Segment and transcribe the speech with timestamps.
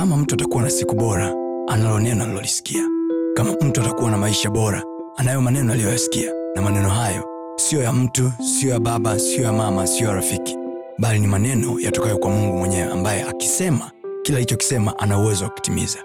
[0.00, 1.34] kama mtu atakuwa na siku bora
[1.68, 2.82] analo neno alilolisikia
[3.36, 4.82] kama mtu atakuwa na maisha bora
[5.16, 6.32] anayo maneno aliyoyasikia.
[6.54, 7.24] Na maneno hayo
[7.56, 10.56] siyo ya mtu siyo ya baba siyo ya mama siyo ya rafiki.
[10.98, 13.90] Bali ni maneno yatokayo kwa mungu mwenyewe ambaye akisema
[14.22, 15.98] kila alichokisema ana uwezo wa kutimiza.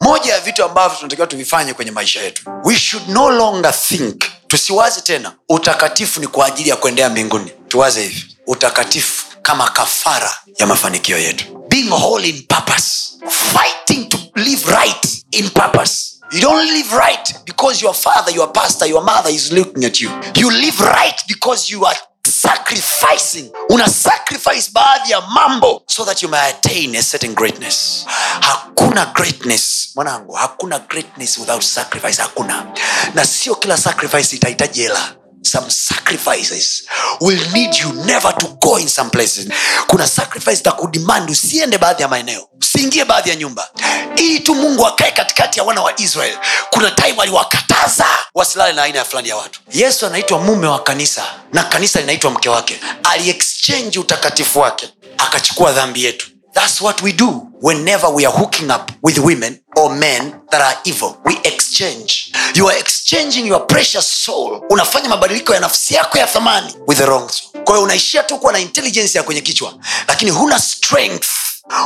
[0.00, 2.42] Moja ya vitu ambavyo tunatakiwa tuvifanye kwenye maisha yetu.
[2.64, 4.22] We should no longer think.
[4.46, 5.32] Tusiwaze tena.
[5.48, 7.52] Utakatifu ni kwa ajili ya kuendea mbinguni.
[7.68, 8.36] Tuwaze hivi.
[8.46, 11.44] Utakatifu kama kafara ya mafanikio yetu.
[11.68, 13.18] Being whole in purpose.
[13.28, 16.20] Fighting to live right in purpose.
[16.32, 20.10] You don't live right because your father your pastor your mother is looking at you.
[20.36, 23.50] You live right because you are sacrificing.
[23.70, 28.06] Una sacrifice baadhi ya mambo so that you may attain a certain greatness.
[28.40, 32.22] Hakuna greatness mwanangu hakuna greatness without sacrifice.
[32.22, 32.66] Hakuna.
[33.14, 36.84] Na sio kila sacrifice itahitaji hela some sacrifices
[37.20, 39.48] will need you never to go in some places.
[39.86, 43.70] Kuna sacrifice za kudemand usiende baadhi ya maeneo usiingie baadhi ya nyumba.
[44.16, 46.38] Ili tu mungu akae katikati ya wana wa israel
[46.70, 49.60] kuna time aliwakataza wasilale na aina ya fulani ya watu.
[49.72, 52.80] Yesu anaitwa mume wa kanisa na kanisa linaitwa mke wake.
[53.10, 58.90] Aliexchange utakatifu wake akachukua dhambi yetu That's what we do whenever we are hooking up
[59.02, 61.16] with women or men that are evil.
[61.24, 62.32] We exchange.
[62.54, 64.62] You are exchanging your precious soul.
[64.70, 67.64] Unafanya mabadiliko ya nafsi yako ya thamani with the wrong soul.
[67.64, 69.74] Kwa hiyo unaishia tu kuwa na intelligence ya kwenye kichwa,
[70.08, 71.28] lakini huna strength,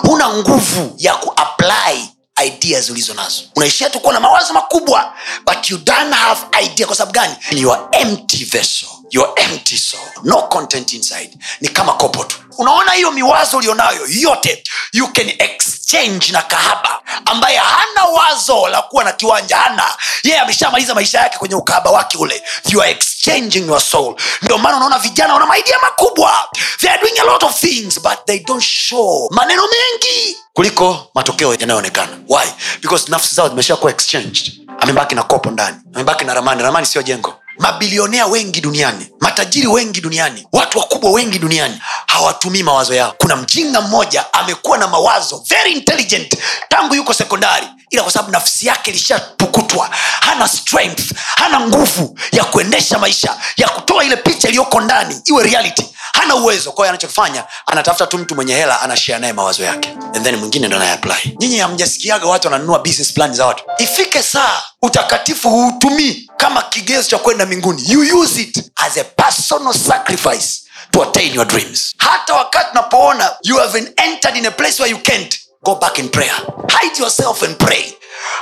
[0.02, 2.08] huna nguvu ya kuapply
[2.46, 5.14] ideas ulizo nazo unaishia tu kuwa na mawazo makubwa
[5.46, 9.78] but you don't have idea kwa sababu gani you are empty vessel you are empty
[9.78, 15.28] soul no content inside ni kama kopo tu unaona hiyo miwazo ulionayo yote you can
[15.38, 19.56] exchange na kahaba ambaye hana wazo la kuwa na kiwanja.
[19.56, 19.84] Hana.
[20.22, 22.42] Yeye ameshamaliza maisha yake kwenye ukahaba wake ule.
[22.68, 24.14] You are exchanging your soul.
[24.42, 26.48] Ndio maana unaona vijana wana maidia makubwa.
[26.80, 31.54] They are doing a lot of things but they don't show maneno mengi kuliko matokeo
[31.54, 32.12] yanayoonekana.
[32.28, 32.46] Why?
[32.82, 34.52] Because nafsi zao zimeshakuwa exchanged.
[34.80, 35.76] Amebaki na kopo ndani.
[35.94, 36.62] Amebaki na ramani.
[36.62, 37.34] Ramani sio jengo.
[37.58, 39.10] Mabilionea wengi duniani.
[39.20, 40.46] Matajiri wengi duniani.
[40.52, 41.80] Watu wakubwa wengi duniani
[42.14, 43.14] hawatumii mawazo yao.
[43.18, 46.34] Kuna mjinga mmoja amekuwa na mawazo very intelligent
[46.68, 52.98] tangu yuko sekondari ila kwa sababu nafsi yake ilishapukutwa hana strength hana nguvu ya kuendesha
[52.98, 55.84] maisha ya kutoa ile picha iliyoko ndani iwe reality.
[56.12, 56.72] Hana uwezo.
[56.72, 59.88] Kwayo anachokifanya anatafuta tu mtu mwenye hela anashea naye mawazo yake.
[60.14, 63.64] And then mwingine ndo anayeapply nyinyi hamjasikiaga watu wananunua business plan za watu.
[63.78, 67.82] Ifike saa utakatifu huutumii kama kigezo cha kwenda mbinguni.
[67.92, 70.63] You use it as a personal sacrifice
[70.94, 71.94] to attain your dreams.
[71.98, 75.98] Hata wakati unapoona you have been entered in a place where you can't go back
[75.98, 76.34] in prayer.
[76.68, 77.84] Hide yourself and pray.